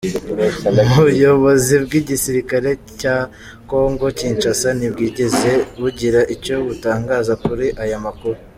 Ubuyobozi 0.97 1.73
bw’igisirikare 1.85 2.71
cya 3.01 3.15
Congo 3.69 4.05
Kinshasa, 4.17 4.67
ntibwigeze 4.77 5.51
bugira 5.79 6.21
icyo 6.35 6.55
butangaza 6.67 7.33
kuri 7.45 7.67
aya 7.83 7.99
makuru. 8.05 8.37